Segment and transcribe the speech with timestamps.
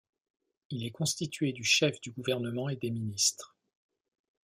[0.71, 3.55] Il est constitué du Chef du gouvernement et des ministres.